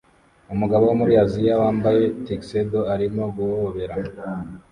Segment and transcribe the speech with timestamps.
[0.53, 3.95] Umugabo wo muri Aziya wambaye tuxedo arimo guhobera